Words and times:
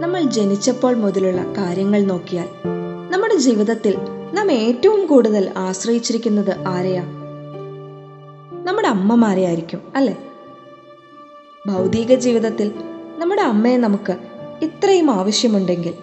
നമ്മൾ 0.00 0.22
ജനിച്ചപ്പോൾ 0.22 0.94
മുതലുള്ള 0.94 1.42
കാര്യങ്ങൾ 1.58 2.02
നോക്കിയാൽ 2.02 2.48
നമ്മുടെ 3.10 3.36
ജീവിതത്തിൽ 3.36 3.94
നാം 4.32 4.52
ഏറ്റവും 4.52 5.06
കൂടുതൽ 5.06 5.52
ആശ്രയിച്ചിരിക്കുന്നത് 5.56 6.68
ആരെയാ? 6.68 7.02
നമ്മുടെ 8.64 8.88
അമ്മമാരെ 8.88 9.44
ആയിരിക്കും 9.44 9.80
അല്ലേ? 9.96 10.16
ഭൗതിക 11.68 12.14
ജീവിതത്തിൽ 12.14 12.72
നമ്മുടെ 13.18 13.42
അമ്മയെ 13.42 13.76
നമുക്ക് 13.76 14.16
ഇത്രയും 14.62 15.10
ആവശ്യമുണ്ടെങ്കിൽ 15.10 15.94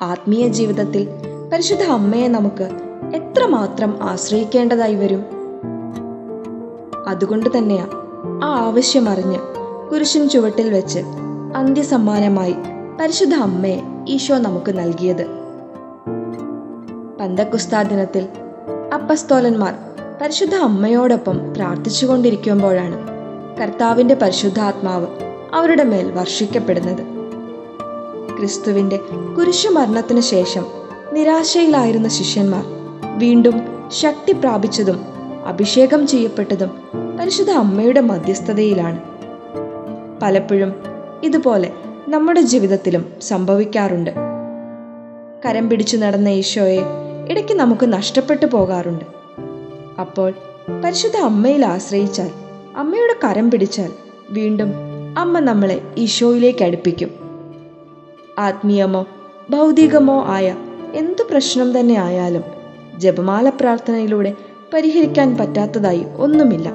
ആത്മീയ 0.00 0.48
ജീവിതത്തിൽ 0.48 1.08
പരിശുദ്ധ 1.52 1.82
അമ്മയെ 1.82 2.28
നമുക്ക് 2.28 2.66
എത്രമാത്രം 3.16 4.02
ആശ്രയിക്കേണ്ടതായി 4.02 4.94
വരും? 4.94 5.24
അതുകൊണ്ട് 7.06 7.58
തന്നെയാ 7.58 7.86
ആ 8.44 8.48
ആവശ്യം 8.56 9.08
അറിഞ്ഞ് 9.08 9.38
കുരിശിൻ 9.90 10.28
ചുവട്ടിൽ 10.28 10.70
വെച്ച് 10.70 10.98
അന്ത്യസമ്മാനമായി 11.56 12.56
പരിശുദ്ധ 13.00 13.34
അമ്മയെ 13.34 13.82
ഈശോ 14.08 14.38
നമുക്ക് 14.38 14.78
നൽകിയത്. 14.78 15.26
പന്തക്കുസ്താ 17.20 17.82
ദിനത്തിൽ 17.82 18.28
അപ്പസ്തോലന്മാർ 18.94 19.74
പരിശുദ്ധ 20.22 20.54
അമ്മയോടൊപ്പം 20.54 21.54
പ്രാർത്ഥിച്ചുകൊണ്ടിരിക്കുമ്പോഴാണ് 21.54 22.96
കർത്താവിന്റെ 23.58 24.14
പരിശുദ്ധാത്മാവ് 24.14 25.06
അവരുടെ 25.54 25.82
മേൽ 25.82 26.12
വർഷിക്കപ്പെടുന്നത്. 26.12 27.02
ക്രിസ്തുവിന്റെ 28.38 29.00
കുരിശുമരണത്തിനു 29.38 30.20
ശേഷം 30.20 30.66
നിരാശയിലായിരുന്ന 31.12 32.08
ശിഷ്യന്മാർ 32.08 32.64
വീണ്ടും 33.18 33.62
ശക്തി 33.88 34.32
പ്രാപിച്ചതും 34.32 35.04
അഭിഷേകം 35.46 36.06
ചെയ്യപ്പെട്ടതും 36.06 36.70
പരിശുദ്ധ 37.20 37.50
അമ്മയുടെ 37.50 38.00
മധ്യസ്ഥതയിലാണ്. 38.00 39.00
പലപ്പോഴും 40.22 40.74
ഇതുപോലെ 41.24 41.72
നമ്മുടെ 42.08 42.40
ജീവിതത്തിലും 42.40 43.12
സംഭവിക്കാറുണ്ട്. 43.22 44.10
കരം 45.46 45.68
പിടിച്ചു 45.68 45.96
നടന്ന 45.96 46.28
ഈശോയെ 46.28 46.82
ഇടയ്ക്ക് 47.28 47.54
നമുക്ക് 47.54 47.92
നഷ്ടപ്പെട്ടു 47.92 48.46
പോകാറുണ്ട്. 48.46 49.04
അപ്പോൾ 50.00 50.32
പരിശുദ്ധ 50.84 51.16
അമ്മയിൽ 51.16 51.64
ആശ്രയിച്ചാൽ 51.64 52.30
അമ്മയുടെ 52.76 53.28
കരം 53.28 53.50
പിടിച്ചാൽ 53.50 53.90
വീണ്ടും 54.30 54.72
അമ്മ 55.18 55.38
നമ്മളെ 55.38 55.80
ഈശോയിലേക്ക് 55.98 56.64
അടുപ്പിക്കും. 56.64 57.10
ആത്മീയമോ 58.38 59.06
ഭൗതികമോ 59.50 60.24
ആയ 60.26 60.56
എന്തു 60.94 61.22
പ്രശ്നം 61.22 61.80
തന്നെ 61.80 61.94
ആയാലും 61.94 62.42
ജപമാല 62.98 63.48
പ്രാർത്ഥനയിലൂടെ 63.48 64.34
പരിഹരിക്കാൻ 64.74 65.36
പറ്റാത്തതായി 65.36 66.04
ഒന്നുമില്ല. 66.16 66.72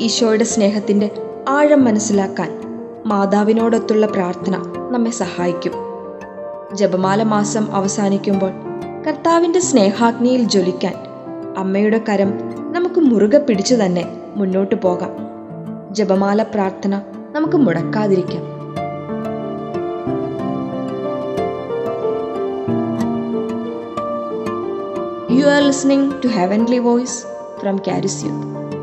ഈശോയുടെ 0.00 0.44
സ്നേഹത്തിന്റെ 0.44 1.10
ആഴം 1.48 1.84
മനസ്സിലാക്കാൻ 1.84 2.61
മാതാവിനോടൊത്തുള്ള 3.06 4.06
പ്രാർത്ഥന 4.06 4.56
നമ്മെ 4.90 5.10
സഹായിക്കും. 5.10 5.72
ജപമാല 6.74 7.22
മാസം 7.22 7.74
അവസാനിക്കുമ്പോൾ 7.74 8.50
കർത്താവിന്റെ 9.06 9.60
സ്നേഹാഗ്നിയിൽ 9.60 10.42
ജ്വലിക്കാൻ 10.42 10.94
അമ്മയുടെ 11.56 12.00
കരം 12.08 12.32
നമുക്ക് 12.72 13.00
മുറുകെ 13.00 13.38
പിടിച്ചു 13.38 13.74
തന്നെ 13.74 14.04
മുന്നോട്ട് 14.36 14.74
പോകാം. 14.74 15.10
ജപമാല 15.94 16.42
പ്രാർത്ഥന 16.42 17.00
നമുക്ക് 17.32 17.56
മുടക്കാതിരിക്കാം. 17.56 18.42
You 25.38 25.46
are 25.46 25.62
listening 25.62 26.12
to 26.24 26.28
Heavenly 26.28 26.80
voice 26.80 27.24
from 27.60 27.76
Youth. 27.76 28.81